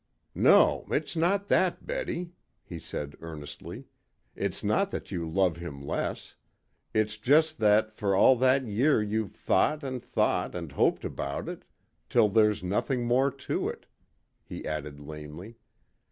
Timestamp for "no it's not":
0.33-1.47